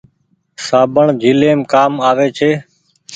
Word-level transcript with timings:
سابڻ 0.67 1.05
جھليم 1.21 1.59
ڪآم 1.71 1.93
آوي 2.09 2.27
ڇي۔ 2.37 2.51